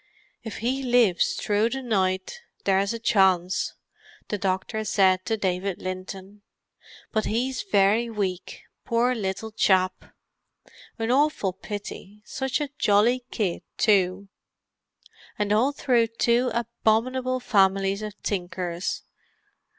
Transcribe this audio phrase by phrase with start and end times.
[0.43, 3.75] "If he lives through the night there's a chance,"
[4.29, 6.41] the doctor said to David Linton.
[7.11, 10.05] "But he's very weak, poor little chap.
[10.97, 14.29] An awful pity; such a jolly kid, too.
[15.37, 19.03] And all through two abominable families of tinkers!